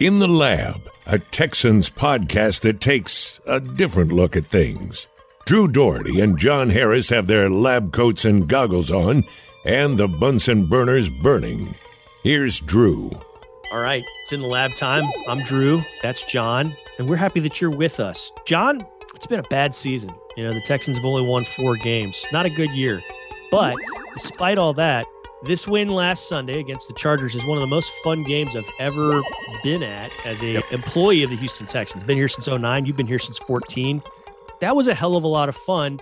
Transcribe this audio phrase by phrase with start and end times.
[0.00, 5.08] In the Lab, a Texans podcast that takes a different look at things.
[5.44, 9.24] Drew Dougherty and John Harris have their lab coats and goggles on,
[9.64, 11.74] and the Bunsen burners burning.
[12.22, 13.10] Here's Drew.
[13.72, 15.02] All right, it's in the lab time.
[15.26, 15.82] I'm Drew.
[16.00, 18.30] That's John, and we're happy that you're with us.
[18.46, 18.86] John,
[19.16, 20.10] it's been a bad season.
[20.36, 22.24] You know, the Texans have only won four games.
[22.30, 23.02] Not a good year.
[23.50, 23.74] But
[24.14, 25.06] despite all that,
[25.42, 28.64] this win last Sunday against the Chargers is one of the most fun games I've
[28.80, 29.22] ever
[29.62, 30.64] been at as a yep.
[30.72, 32.04] employee of the Houston Texans.
[32.04, 32.86] Been here since 09.
[32.86, 34.02] You've been here since 14.
[34.60, 36.00] That was a hell of a lot of fun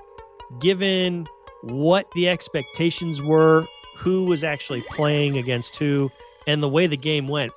[0.61, 1.27] given
[1.63, 6.11] what the expectations were, who was actually playing against who,
[6.47, 7.53] and the way the game went.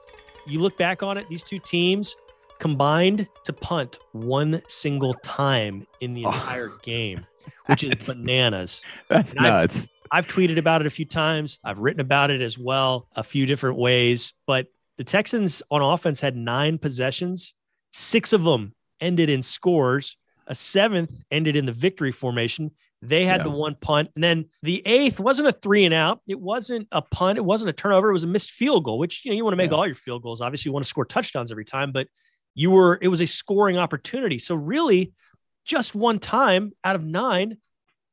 [0.45, 2.15] You look back on it, these two teams
[2.59, 6.31] combined to punt one single time in the oh.
[6.31, 7.25] entire oh, game,
[7.67, 8.81] which is bananas.
[9.07, 9.83] That's and nuts.
[9.83, 11.59] I've, I've tweeted about it a few times.
[11.63, 14.33] I've written about it as well, a few different ways.
[14.47, 17.53] But the Texans on offense had nine possessions,
[17.91, 20.17] six of them ended in scores.
[20.47, 22.71] A seventh ended in the victory formation.
[23.01, 23.43] They had yeah.
[23.43, 24.09] the one punt.
[24.15, 26.21] And then the eighth wasn't a three and out.
[26.27, 27.37] It wasn't a punt.
[27.37, 28.09] It wasn't a turnover.
[28.09, 29.77] It was a missed field goal, which you know you want to make yeah.
[29.77, 30.41] all your field goals.
[30.41, 32.07] Obviously, you want to score touchdowns every time, but
[32.55, 34.39] you were it was a scoring opportunity.
[34.39, 35.13] So really,
[35.65, 37.57] just one time out of nine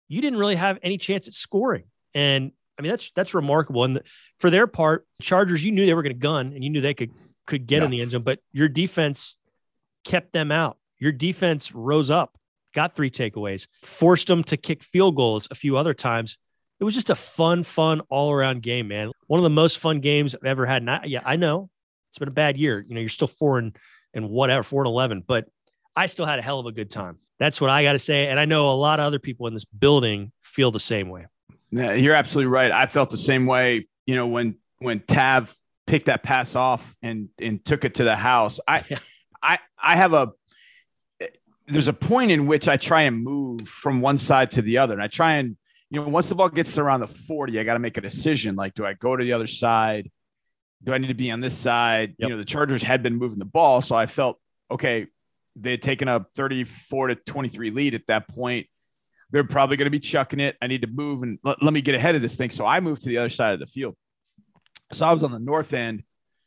[0.08, 1.84] you didn't really have any chance at scoring.
[2.14, 3.84] And I mean, that's that's remarkable.
[3.84, 4.00] And
[4.38, 6.94] for their part, Chargers, you knew they were going to gun and you knew they
[6.94, 7.10] could
[7.46, 7.84] could get yeah.
[7.86, 9.36] in the end zone, but your defense
[10.04, 10.78] kept them out.
[10.98, 12.38] Your defense rose up,
[12.74, 16.38] got three takeaways, forced them to kick field goals a few other times.
[16.80, 19.12] It was just a fun, fun all around game, man.
[19.26, 20.82] One of the most fun games I've ever had.
[20.82, 21.70] And I, yeah, I know
[22.10, 22.84] it's been a bad year.
[22.86, 23.76] You know, you're still four and
[24.12, 25.46] and whatever, four and eleven, but
[25.96, 27.18] I still had a hell of a good time.
[27.38, 28.28] That's what I got to say.
[28.28, 31.26] And I know a lot of other people in this building feel the same way.
[31.70, 32.70] Yeah, you're absolutely right.
[32.70, 33.88] I felt the same way.
[34.06, 35.54] You know, when when Tav
[35.86, 38.60] picked that pass off and and took it to the house.
[38.66, 38.98] I yeah.
[39.42, 40.32] I I have a
[41.68, 44.94] there's a point in which I try and move from one side to the other.
[44.94, 45.56] And I try and,
[45.90, 48.56] you know, once the ball gets around the 40, I got to make a decision.
[48.56, 50.10] Like, do I go to the other side?
[50.84, 52.14] Do I need to be on this side?
[52.18, 52.28] Yep.
[52.28, 53.82] You know, the Chargers had been moving the ball.
[53.82, 54.38] So I felt,
[54.70, 55.06] okay,
[55.56, 58.66] they had taken a 34 to 23 lead at that point.
[59.30, 60.56] They're probably going to be chucking it.
[60.62, 62.50] I need to move and let, let me get ahead of this thing.
[62.50, 63.96] So I moved to the other side of the field.
[64.92, 66.04] So I was on the north end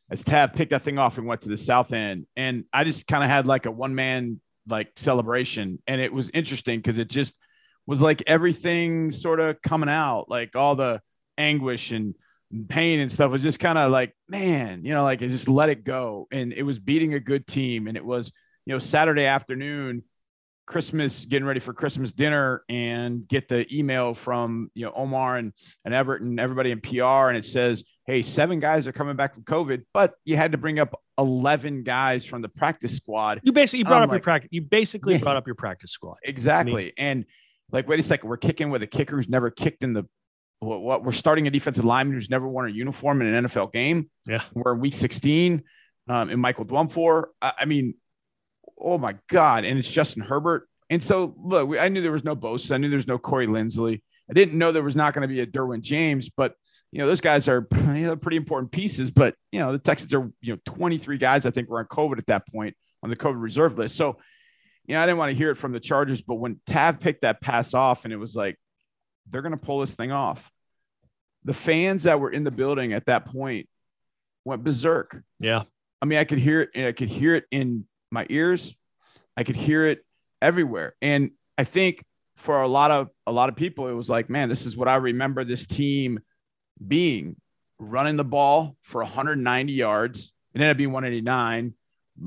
[0.10, 2.26] as Tav picked that thing off and went to the south end.
[2.36, 5.82] And I just kind of had like a one man like celebration.
[5.88, 7.38] And it was interesting because it just
[7.86, 11.02] was like everything sort of coming out, like all the
[11.38, 12.16] anguish and
[12.68, 15.70] pain and stuff was just kind of like, man, you know, like it just let
[15.70, 16.28] it go.
[16.32, 17.88] And it was beating a good team.
[17.88, 18.32] And it was,
[18.66, 20.04] you know, Saturday afternoon,
[20.66, 25.52] Christmas, getting ready for Christmas dinner, and get the email from you know Omar and
[25.84, 29.34] and Everett and everybody in PR, and it says, "Hey, seven guys are coming back
[29.34, 33.52] from COVID, but you had to bring up eleven guys from the practice squad." You
[33.52, 34.50] basically you brought up like, your practice.
[34.52, 36.18] You basically yeah, brought up your practice squad.
[36.24, 37.26] Exactly, I mean, and
[37.72, 40.06] like, wait a second, we're kicking with a kicker who's never kicked in the
[40.60, 43.74] what, what we're starting a defensive lineman who's never worn a uniform in an NFL
[43.74, 44.10] game.
[44.28, 45.64] Yeah, we're in week sixteen.
[46.08, 47.26] Um, and Michael Dwumfour.
[47.42, 47.96] I, I mean,
[48.80, 49.66] oh my God.
[49.66, 50.68] And it's Justin Herbert.
[50.90, 52.72] And so, look, I knew there was no Bosa.
[52.72, 54.02] I knew there was no Corey Linsley.
[54.30, 56.54] I didn't know there was not going to be a Derwin James, but
[56.92, 59.12] you know those guys are you know, pretty important pieces.
[59.12, 62.20] But you know the Texans are you know 23 guys I think were on COVID
[62.20, 63.96] at that point on the COVID reserve list.
[63.96, 64.18] So
[64.86, 67.22] you know I didn't want to hear it from the Chargers, but when Tav picked
[67.22, 68.58] that pass off and it was like
[69.30, 70.52] they're going to pull this thing off,
[71.44, 73.68] the fans that were in the building at that point
[74.46, 75.22] went berserk.
[75.40, 75.64] Yeah,
[76.02, 76.88] I mean I could hear it.
[76.88, 78.76] I could hear it in my ears.
[79.36, 80.06] I could hear it
[80.42, 80.96] everywhere.
[81.02, 82.04] And I think
[82.36, 84.88] for a lot of a lot of people, it was like, man, this is what
[84.88, 86.20] I remember this team
[86.86, 87.36] being
[87.80, 90.32] running the ball for 190 yards.
[90.54, 91.74] It ended up being 189.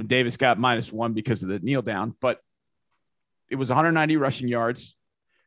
[0.06, 2.40] Davis got minus one because of the kneel down, but
[3.50, 4.96] it was 190 rushing yards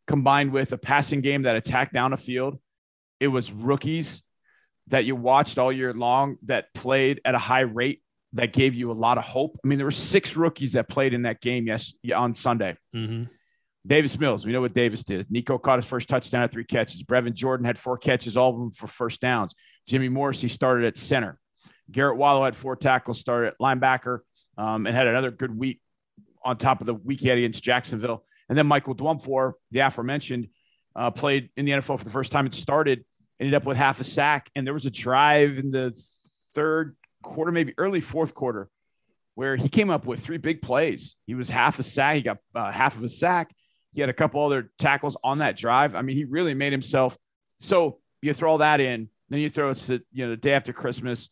[0.06, 2.60] combined with a passing game that attacked down the field.
[3.20, 4.22] It was rookies
[4.88, 8.02] that you watched all year long that played at a high rate
[8.36, 9.58] that gave you a lot of hope.
[9.64, 12.78] I mean, there were six rookies that played in that game yes on Sunday.
[12.96, 13.24] Mm-hmm.
[13.88, 15.30] Davis Mills, we know what Davis did.
[15.32, 17.04] Nico caught his first touchdown at three catches.
[17.04, 19.54] Brevin Jordan had four catches, all of them for first downs.
[19.88, 21.40] Jimmy Morrissey started at center.
[21.90, 24.20] Garrett Wallow had four tackles, started at linebacker,
[24.58, 25.80] um, and had another good week
[26.44, 28.26] on top of the week he had against Jacksonville.
[28.50, 30.50] And then Michael Dwumfour, the aforementioned,
[30.96, 32.48] uh, played in the NFL for the first time.
[32.48, 33.06] It started,
[33.40, 35.94] ended up with half a sack, and there was a drive in the
[36.56, 38.70] third quarter, maybe early fourth quarter,
[39.36, 41.16] where he came up with three big plays.
[41.28, 42.16] He was half a sack.
[42.16, 43.54] He got uh, half of a sack.
[43.94, 45.96] He had a couple other tackles on that drive.
[45.96, 47.18] I mean, he really made himself.
[47.60, 50.54] So you throw all that in, then you throw it to you know the day
[50.54, 51.30] after Christmas,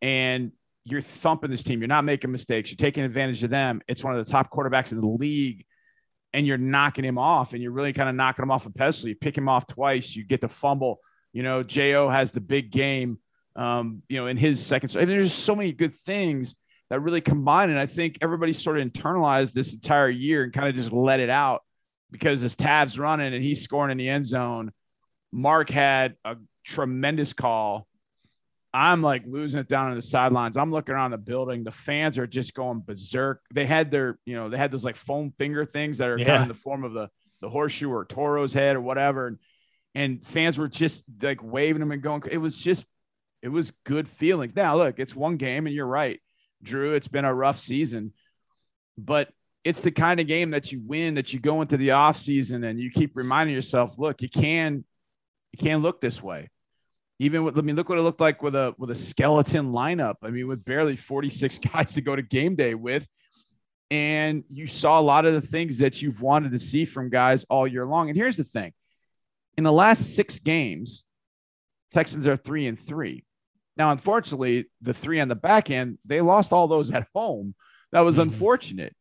[0.00, 0.52] and
[0.84, 1.80] you're thumping this team.
[1.80, 2.70] You're not making mistakes.
[2.70, 3.80] You're taking advantage of them.
[3.88, 5.64] It's one of the top quarterbacks in the league,
[6.32, 9.08] and you're knocking him off, and you're really kind of knocking him off a pedestal.
[9.08, 10.14] You pick him off twice.
[10.14, 11.00] You get the fumble.
[11.32, 13.18] You know, Jo has the big game.
[13.54, 14.94] Um, you know, in his second.
[14.96, 16.56] I mean, there's just so many good things
[16.88, 20.68] that really combine, and I think everybody sort of internalized this entire year and kind
[20.68, 21.62] of just let it out
[22.10, 24.72] because his tabs running and he's scoring in the end zone.
[25.32, 27.86] Mark had a tremendous call
[28.74, 30.56] I'm like losing it down on the sidelines.
[30.56, 31.62] I'm looking around the building.
[31.62, 33.42] The fans are just going berserk.
[33.52, 36.24] They had their, you know, they had those like foam finger things that are yeah.
[36.24, 37.08] kind of in the form of the
[37.40, 39.26] the horseshoe or Toro's head or whatever.
[39.26, 39.38] And
[39.94, 42.22] and fans were just like waving them and going.
[42.30, 42.86] It was just,
[43.42, 44.54] it was good feelings.
[44.56, 46.20] Now look, it's one game, and you're right,
[46.62, 46.94] Drew.
[46.94, 48.12] It's been a rough season,
[48.96, 49.28] but
[49.64, 52.64] it's the kind of game that you win that you go into the off season
[52.64, 54.84] and you keep reminding yourself, look, you can,
[55.52, 56.50] you can look this way
[57.22, 60.16] even with, I mean, look what it looked like with a with a skeleton lineup.
[60.24, 63.08] I mean, with barely 46 guys to go to game day with.
[63.92, 67.44] And you saw a lot of the things that you've wanted to see from guys
[67.44, 68.08] all year long.
[68.08, 68.72] And here's the thing
[69.56, 71.04] in the last six games,
[71.92, 73.24] Texans are three and three.
[73.82, 77.56] Now, unfortunately, the three on the back end, they lost all those at home.
[77.90, 78.30] That was mm-hmm.
[78.30, 78.94] unfortunate.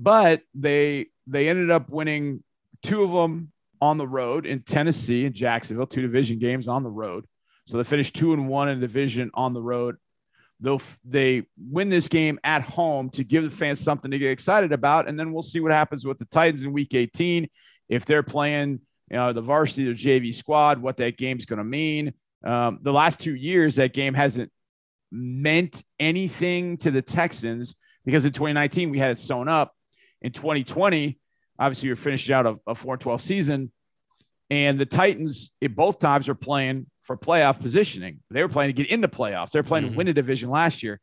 [0.00, 2.42] But they they ended up winning
[2.82, 6.90] two of them on the road in Tennessee and Jacksonville, two division games on the
[6.90, 7.24] road.
[7.66, 9.94] So they finished two and one in division on the road.
[10.58, 14.72] They'll they win this game at home to give the fans something to get excited
[14.72, 17.48] about, and then we'll see what happens with the Titans in Week 18
[17.88, 21.64] if they're playing you know, the varsity or JV squad, what that game's going to
[21.64, 22.12] mean.
[22.44, 24.50] Um, the last two years, that game hasn't
[25.10, 29.74] meant anything to the Texans because in 2019 we had it sewn up.
[30.22, 31.18] In 2020,
[31.58, 33.72] obviously you're finishing out a, a 4 12 season,
[34.50, 38.20] and the Titans, at both times, are playing for playoff positioning.
[38.30, 39.50] They were playing to get into playoffs.
[39.50, 39.94] They were playing mm-hmm.
[39.94, 41.00] to win a division last year.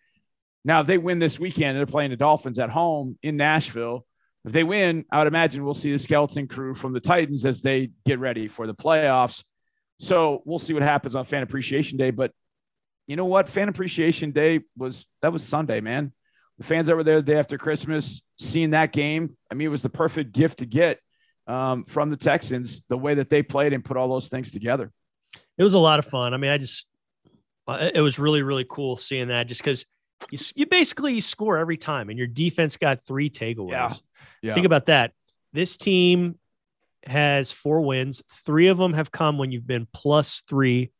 [0.66, 4.06] Now, if they win this weekend, they're playing the Dolphins at home in Nashville.
[4.46, 7.62] If they win, I would imagine we'll see the skeleton crew from the Titans as
[7.62, 9.44] they get ready for the playoffs.
[10.04, 12.12] So we'll see what happens on Fan Appreciation Day.
[12.12, 12.32] But
[13.08, 13.50] you know what?
[13.50, 16.12] Fan Appreciation Day was that was Sunday, man.
[16.58, 19.72] The fans that were there the day after Christmas, seeing that game, I mean, it
[19.72, 21.00] was the perfect gift to get
[21.48, 24.92] um, from the Texans, the way that they played and put all those things together
[25.58, 26.34] it was a lot of fun.
[26.34, 26.88] I mean, I just
[27.68, 29.86] uh, it was really really cool seeing that just because
[30.32, 33.72] you, you basically score every time and your defense got three takeaways.
[33.72, 33.92] Yeah.
[34.42, 34.54] yeah.
[34.54, 35.12] Think about that.
[35.54, 36.40] This team
[37.06, 38.22] has four wins.
[38.46, 40.92] Three of them have come when you've been plus three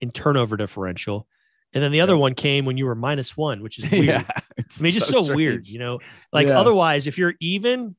[0.00, 1.26] in turnover differential.
[1.72, 2.20] And then the other yeah.
[2.20, 4.04] one came when you were minus one, which is weird.
[4.04, 6.00] yeah, I mean, just so, so weird, you know.
[6.32, 6.60] Like yeah.
[6.60, 7.96] otherwise, if you're even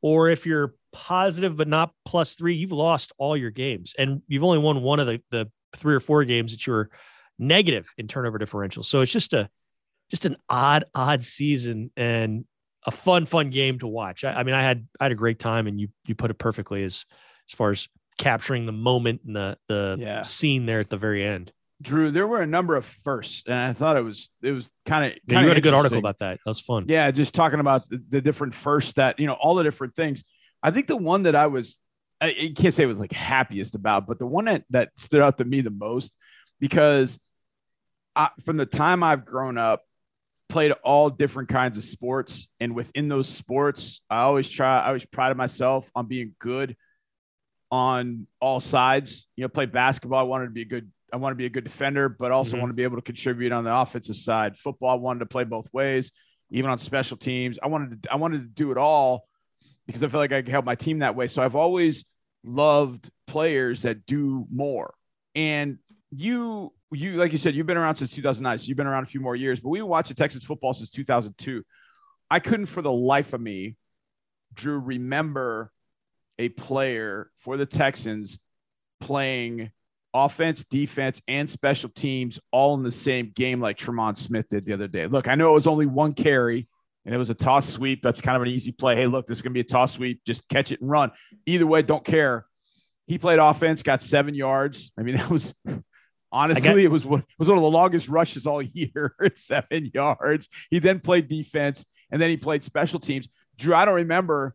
[0.00, 4.44] or if you're positive but not plus three, you've lost all your games, and you've
[4.44, 6.90] only won one of the the three or four games that you were
[7.38, 8.82] negative in turnover differential.
[8.82, 9.50] So it's just a
[10.10, 12.44] just an odd odd season and
[12.86, 14.24] a fun fun game to watch.
[14.24, 16.38] I, I mean, I had I had a great time, and you you put it
[16.38, 17.04] perfectly as
[17.48, 17.88] as far as
[18.18, 20.22] capturing the moment and the the yeah.
[20.22, 21.52] scene there at the very end.
[21.82, 25.12] Drew, there were a number of firsts, and I thought it was it was kind
[25.12, 25.18] of.
[25.26, 26.38] Yeah, you had a good article about that.
[26.44, 26.84] That was fun.
[26.88, 30.22] Yeah, just talking about the, the different firsts that you know all the different things.
[30.62, 31.78] I think the one that I was,
[32.20, 35.38] I, can't say I was like happiest about, but the one that, that stood out
[35.38, 36.12] to me the most
[36.58, 37.18] because
[38.14, 39.82] I, from the time I've grown up,
[40.50, 42.48] played all different kinds of sports.
[42.60, 46.76] And within those sports, I always try, I always prided myself on being good
[47.70, 49.26] on all sides.
[49.36, 50.18] You know, play basketball.
[50.18, 52.52] I wanted to be a good, I want to be a good defender, but also
[52.52, 52.60] mm-hmm.
[52.60, 54.56] want to be able to contribute on the offensive side.
[54.56, 56.12] Football, I wanted to play both ways,
[56.50, 57.58] even on special teams.
[57.62, 59.26] I wanted to, I wanted to do it all
[59.86, 61.26] because I feel like I could help my team that way.
[61.28, 62.04] So I've always
[62.44, 64.94] loved players that do more.
[65.34, 65.78] And
[66.10, 69.06] you, you like you said, you've been around since 2009, so you've been around a
[69.06, 69.60] few more years.
[69.60, 71.62] But we watched the Texas football since 2002.
[72.30, 73.76] I couldn't, for the life of me,
[74.54, 75.72] Drew, remember
[76.38, 78.38] a player for the Texans
[79.00, 79.70] playing
[80.14, 84.72] offense, defense, and special teams all in the same game like Tremon Smith did the
[84.72, 85.06] other day.
[85.06, 86.68] Look, I know it was only one carry
[87.04, 88.02] and it was a toss sweep.
[88.02, 88.96] That's kind of an easy play.
[88.96, 90.22] Hey, look, this is going to be a toss sweep.
[90.24, 91.10] Just catch it and run.
[91.46, 92.46] Either way, don't care.
[93.06, 94.92] He played offense, got seven yards.
[94.98, 95.54] I mean, that was
[96.32, 99.38] honestly, got- it was one, it was one of the longest rushes all year at
[99.38, 100.48] seven yards.
[100.70, 103.28] He then played defense and then he played special teams.
[103.56, 104.54] Drew, I don't remember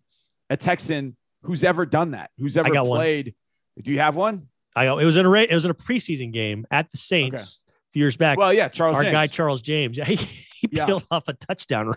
[0.50, 3.36] a Texan who's ever done that, who's ever played.
[3.76, 3.84] One.
[3.84, 4.48] Do you have one?
[4.76, 7.76] I it was in a it was in a preseason game at the Saints okay.
[7.78, 8.38] a few years back.
[8.38, 8.96] Well, yeah, Charles.
[8.96, 9.14] Our James.
[9.14, 9.98] guy Charles James.
[10.06, 10.86] he, he yeah.
[10.86, 11.94] peeled off a touchdown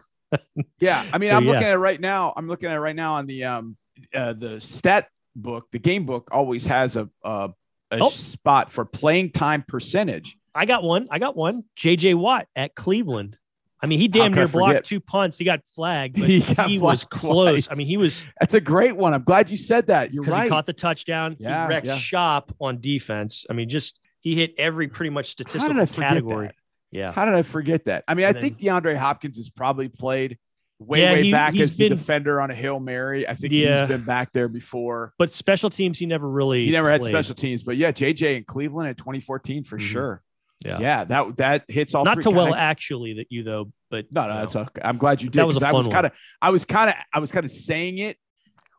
[0.81, 1.53] yeah, I mean, so, I'm yeah.
[1.53, 2.33] looking at it right now.
[2.37, 3.77] I'm looking at it right now on the um
[4.15, 5.67] uh, the stat book.
[5.73, 7.51] The game book always has a a,
[7.91, 8.11] a oh.
[8.11, 10.37] spot for playing time percentage.
[10.55, 11.09] I got one.
[11.11, 11.65] I got one.
[11.77, 13.39] JJ Watt at Cleveland.
[13.81, 15.39] I mean, he damn near blocked two punts.
[15.39, 17.69] He got flagged, but He he, was close.
[17.71, 19.15] I mean, he was That's a great one.
[19.15, 20.13] I'm glad you said that.
[20.13, 20.45] You're because right.
[20.45, 21.37] he caught the touchdown.
[21.39, 21.99] Yeah, he wrecked yeah.
[21.99, 23.47] shop on defense.
[23.49, 26.49] I mean, just he hit every pretty much statistical category.
[26.49, 26.55] that?
[26.91, 27.13] Yeah.
[27.13, 28.05] How did I forget that?
[28.09, 30.39] I mean, I And think DeAndre Hopkins has probably played
[30.79, 33.29] way, Yeah, way he- back as the defender on a Hail Mary.
[33.29, 33.81] I think Yeah.
[33.81, 35.13] he's been back there before.
[35.19, 38.45] But special teams, he never really He never had special teams, but yeah, JJ in
[38.45, 39.83] Cleveland in 2014 for Mhm.
[39.83, 40.23] sure.
[40.65, 40.79] Yeah.
[40.81, 42.05] Yeah, that that hits all.
[42.05, 44.81] Not three to well actually that you though, but No, no, you that's okay.
[44.83, 45.39] I'm glad you did.
[45.39, 47.45] That was a 'cause I was kind of, I was kind of, I was kind
[47.45, 48.17] of saying it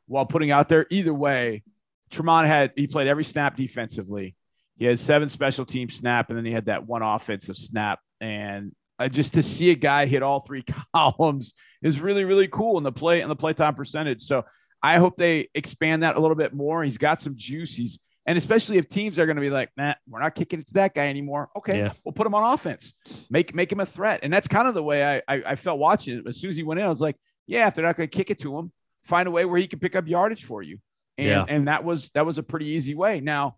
[0.06, 0.86] while putting out there.
[0.90, 1.64] Either way,
[2.12, 4.36] Tremon had he played every snap defensively.
[4.78, 8.00] He had seven special team snap, and then he had that one offensive snap.
[8.20, 10.64] And uh, just to see a guy hit all three
[10.96, 14.22] columns is really, really cool in the play and the playtime percentage.
[14.24, 14.44] So
[14.84, 16.84] I hope they expand that a little bit more.
[16.84, 17.76] He's got some juice.
[17.76, 20.68] He's and especially if teams are going to be like, nah, we're not kicking it
[20.68, 21.50] to that guy anymore.
[21.58, 21.94] Okay, Yeah.
[22.06, 22.94] we'll put him on offense,
[23.30, 25.80] make make him a threat, and that's kind of the way I I, I felt
[25.80, 26.28] watching it.
[26.28, 27.16] As soon as he went in, I was like,
[27.48, 28.72] yeah, if they're not going to kick it to him,
[29.04, 30.78] find a way where he can pick up yardage for you,
[31.18, 31.46] and Yeah.
[31.48, 33.20] and that was that was a pretty easy way.
[33.20, 33.56] Now,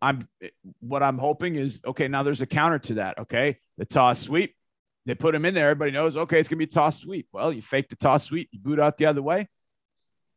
[0.00, 0.28] I'm
[0.80, 2.06] what I'm hoping is okay.
[2.06, 3.18] Now there's a counter to that.
[3.20, 4.54] Okay, the toss sweep,
[5.06, 5.70] they put him in there.
[5.70, 6.16] Everybody knows.
[6.16, 7.28] Okay, it's gonna be toss sweep.
[7.32, 9.48] Well, you fake the toss sweep, you boot out the other way.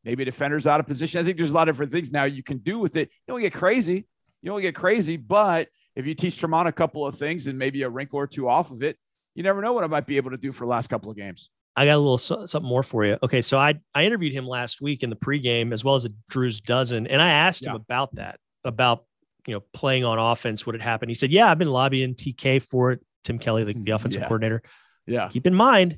[0.04, 1.20] Maybe a defender's out of position.
[1.20, 3.10] I think there's a lot of different things now you can do with it.
[3.28, 4.08] You don't get crazy.
[4.42, 7.82] You don't get crazy, but if you teach Tremon a couple of things and maybe
[7.82, 8.98] a wrinkle or two off of it,
[9.36, 11.18] you never know what I might be able to do for the last couple of
[11.18, 11.50] games.
[11.76, 13.18] I got a little something more for you.
[13.24, 16.10] Okay, so I I interviewed him last week in the pregame as well as a
[16.30, 19.06] Drew's dozen, and I asked him about that, about
[19.48, 20.66] you know playing on offense.
[20.66, 21.10] Would it happen?
[21.10, 23.02] He said, "Yeah, I've been lobbying TK for it.
[23.24, 24.28] Tim Kelly, the, the offensive Yeah.
[24.28, 24.62] coordinator.
[25.08, 25.30] Yeah.
[25.30, 25.98] Keep in mind,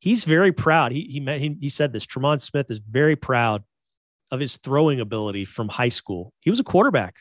[0.00, 0.92] he's very proud.
[0.92, 2.06] He he met he, he said this.
[2.06, 3.62] Tremon Smith is very proud
[4.30, 6.32] of his throwing ability from high school.
[6.40, 7.16] He was a quarterback.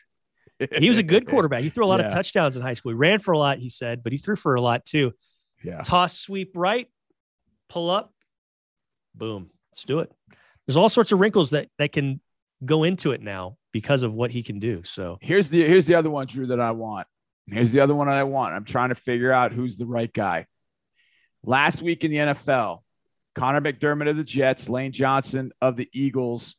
[0.79, 1.61] He was a good quarterback.
[1.63, 2.07] He threw a lot Yeah.
[2.07, 2.91] of touchdowns in high school.
[2.91, 5.13] He ran for a lot, he said, but he threw for a lot too.
[5.63, 5.83] Yeah.
[5.83, 6.87] Toss, sweep right,
[7.69, 8.13] pull up,
[9.15, 9.49] boom.
[9.71, 10.11] Let's do it.
[10.65, 12.19] There's all sorts of wrinkles that that can
[12.65, 14.81] go into it now because of what he can do.
[14.83, 17.07] So Here's the here's the other one, Drew, that I want.
[17.49, 18.53] Here's the other one I want.
[18.53, 20.47] I'm trying to figure out who's the right guy.
[21.43, 22.79] Last week in the NFL,
[23.35, 26.55] Connor McDermott of the Jets, Lane Johnson of the Eagles,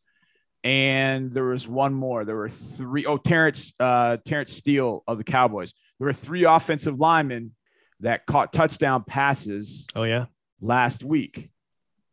[0.64, 2.24] and there was one more.
[2.24, 3.04] There were three.
[3.04, 5.74] Oh, Terrence uh, Terrence Steele of the Cowboys.
[5.98, 7.52] There were three offensive linemen
[8.00, 10.26] that caught touchdown passes oh yeah.
[10.60, 11.50] last week.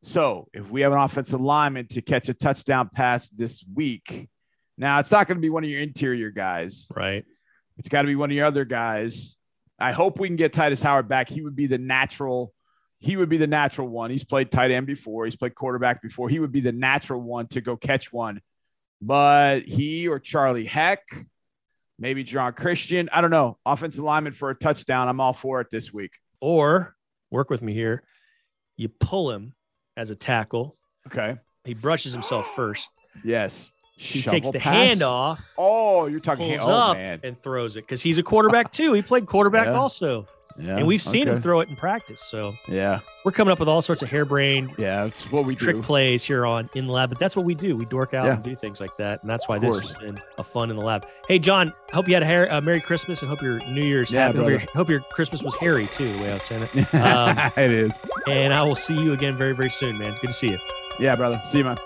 [0.04, 4.30] So if we have an offensive lineman to catch a touchdown pass this week,
[4.78, 6.88] now it's not going to be one of your interior guys.
[6.96, 7.26] Right.
[7.78, 9.38] It's got to be one of your other guys.
[9.78, 11.30] I hope we can get Tytus Howard back.
[11.30, 12.54] He would be the natural.
[13.00, 14.10] He would be the natural one.
[14.10, 15.26] He's played tight end before.
[15.26, 16.30] He's played quarterback before.
[16.30, 18.42] He would be the natural one to go catch one.
[19.02, 21.02] But he or Charlie Heck,
[22.00, 23.10] maybe Geron Christian.
[23.12, 23.58] I don't know.
[23.66, 25.10] Offensive lineman for a touchdown.
[25.10, 26.14] I'm all for it this week.
[26.40, 26.96] Or
[27.30, 28.04] work with me here.
[28.78, 29.54] You pull him
[29.98, 30.78] as a tackle.
[31.08, 31.38] Okay.
[31.66, 32.90] He brushes himself first.
[33.24, 33.72] Yes.
[33.98, 34.74] He Shovel takes the pass.
[34.74, 36.72] hand off, Oh, you're talking pulls hand.
[36.72, 37.20] Oh, up, man.
[37.24, 38.92] and throws it because he's a quarterback too.
[38.94, 39.74] He played quarterback Yeah.
[39.80, 40.28] also,
[40.60, 40.78] Yeah.
[40.78, 42.20] and we've seen him throw it in practice.
[42.22, 43.00] So Yeah.
[43.24, 45.06] we're coming up with all sorts of harebrained Yeah.
[45.06, 45.82] It's what we trick do.
[45.82, 47.78] plays here on in the lab, but that's what we do.
[47.78, 48.34] We dork out Yeah.
[48.34, 49.92] and do things like that, and that's why this course.
[49.92, 51.08] has been a fun in the lab.
[51.30, 54.12] Hey, John, hope you had a hair, uh, Merry Christmas and hope your New Year's
[54.12, 54.40] Yeah, happy.
[54.40, 56.94] Hope your, hope your Christmas was hairy too, the way I was saying it.
[56.94, 57.98] Um, it is.
[58.28, 60.16] And I will see you again very, very soon, man.
[60.20, 60.60] Good to see you.
[61.00, 61.42] Yeah, brother.
[61.50, 61.78] See you, man.